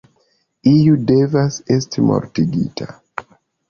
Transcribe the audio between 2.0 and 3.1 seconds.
mortigita.